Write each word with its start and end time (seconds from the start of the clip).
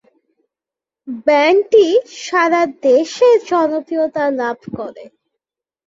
ব্যান্ডটি 1.25 1.85
সারা 2.21 2.61
দেশে 2.83 3.29
জনপ্রিয়তা 3.49 4.23
লাভ 4.39 4.57
করে। 4.77 5.03